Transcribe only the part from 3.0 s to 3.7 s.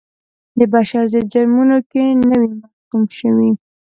شوي.